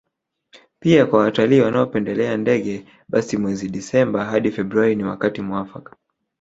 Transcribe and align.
Pia 0.79 1.05
kwa 1.05 1.19
watalii 1.19 1.61
wanaopendelea 1.61 2.37
ndege 2.37 2.85
basi 3.09 3.37
mwezi 3.37 3.69
Disemba 3.69 4.25
hadi 4.25 4.51
Februari 4.51 4.95
ni 4.95 5.03
wakati 5.03 5.41
muafaka 5.41 5.95